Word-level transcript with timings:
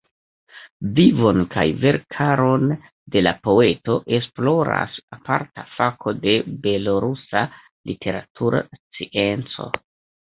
Vivon 0.99 1.41
kaj 1.55 1.65
verkaron 1.81 2.63
de 3.15 3.23
la 3.27 3.33
poeto, 3.47 3.97
esploras 4.19 4.97
aparta 5.19 5.67
fako 5.77 6.17
de 6.27 6.37
belorusa 6.67 7.47
literatura 7.93 8.67
scienco. 8.79 9.73